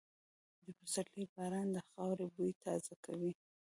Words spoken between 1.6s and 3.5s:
د خاورې بوی تازه کوي.